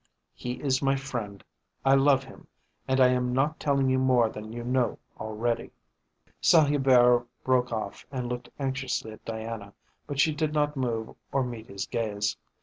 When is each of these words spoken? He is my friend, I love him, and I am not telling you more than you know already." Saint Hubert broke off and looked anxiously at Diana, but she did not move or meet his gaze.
He 0.33 0.53
is 0.53 0.81
my 0.81 0.95
friend, 0.95 1.43
I 1.85 1.93
love 1.93 2.23
him, 2.23 2.47
and 2.87 2.99
I 2.99 3.09
am 3.09 3.33
not 3.33 3.59
telling 3.59 3.87
you 3.87 3.99
more 3.99 4.29
than 4.31 4.51
you 4.51 4.63
know 4.63 4.97
already." 5.19 5.69
Saint 6.41 6.69
Hubert 6.69 7.27
broke 7.43 7.71
off 7.71 8.03
and 8.11 8.27
looked 8.27 8.49
anxiously 8.57 9.11
at 9.11 9.23
Diana, 9.25 9.75
but 10.07 10.19
she 10.19 10.33
did 10.33 10.53
not 10.55 10.75
move 10.75 11.15
or 11.31 11.43
meet 11.43 11.67
his 11.67 11.85
gaze. 11.85 12.35